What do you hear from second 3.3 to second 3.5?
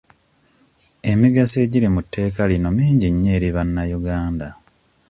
eri